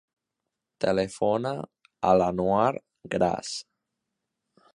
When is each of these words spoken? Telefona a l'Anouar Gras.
Telefona 0.85 1.51
a 2.09 2.15
l'Anouar 2.21 2.65
Gras. 3.17 3.57